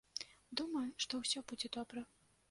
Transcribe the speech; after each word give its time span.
Думаю, 0.61 0.87
што 1.05 1.19
ўсё 1.19 1.43
будзе 1.51 1.67
добра. 1.77 2.03